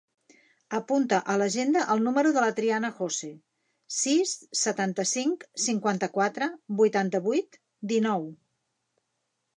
[0.75, 3.29] Apunta a l'agenda el número de la Triana Jose:
[3.97, 8.31] sis, setanta-cinc, cinquanta-quatre, vuitanta-vuit, dinou.